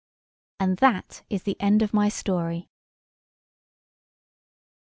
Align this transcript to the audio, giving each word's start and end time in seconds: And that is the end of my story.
And 0.59 0.77
that 0.77 1.21
is 1.29 1.43
the 1.43 1.61
end 1.61 1.83
of 1.83 1.93
my 1.93 2.09
story. 2.09 2.71